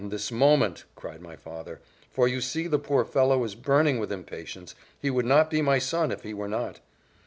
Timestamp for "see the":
2.41-2.79